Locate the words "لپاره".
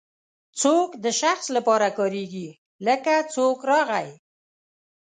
1.55-1.87